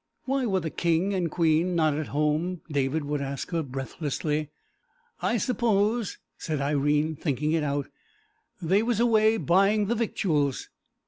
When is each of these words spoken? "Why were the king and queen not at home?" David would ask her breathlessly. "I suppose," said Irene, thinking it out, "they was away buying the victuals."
"Why 0.25 0.47
were 0.47 0.61
the 0.61 0.71
king 0.71 1.13
and 1.13 1.29
queen 1.29 1.75
not 1.75 1.93
at 1.93 2.07
home?" 2.07 2.61
David 2.71 3.03
would 3.05 3.21
ask 3.21 3.51
her 3.51 3.61
breathlessly. 3.61 4.49
"I 5.21 5.37
suppose," 5.37 6.17
said 6.39 6.59
Irene, 6.59 7.15
thinking 7.15 7.51
it 7.51 7.61
out, 7.61 7.87
"they 8.59 8.81
was 8.81 8.99
away 8.99 9.37
buying 9.37 9.85
the 9.85 9.93
victuals." 9.93 10.69